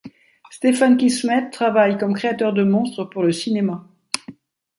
[0.49, 3.87] Stéphane Kismet travaille comme créateur de monstres pour le cinéma.